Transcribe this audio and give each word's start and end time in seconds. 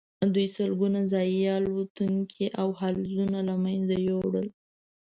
دوی 0.33 0.47
سلګونه 0.55 0.99
ځايي 1.11 1.43
الوتونکي 1.57 2.45
او 2.61 2.67
حلزون 2.79 3.31
له 3.49 3.55
منځه 3.65 3.95
یوړل. 4.07 4.47